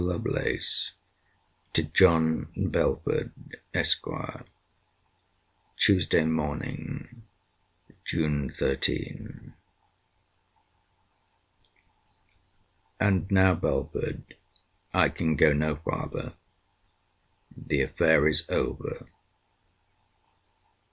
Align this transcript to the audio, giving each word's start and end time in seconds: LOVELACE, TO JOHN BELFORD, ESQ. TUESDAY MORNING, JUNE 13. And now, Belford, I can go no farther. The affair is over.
LOVELACE, 0.03 0.93
TO 1.73 1.83
JOHN 1.83 2.47
BELFORD, 2.71 3.33
ESQ. 3.75 4.07
TUESDAY 5.77 6.25
MORNING, 6.25 7.21
JUNE 8.05 8.49
13. 8.49 9.53
And 12.99 13.29
now, 13.29 13.53
Belford, 13.53 14.23
I 14.91 15.09
can 15.09 15.35
go 15.35 15.53
no 15.53 15.75
farther. 15.75 16.33
The 17.55 17.83
affair 17.83 18.27
is 18.27 18.43
over. 18.49 19.05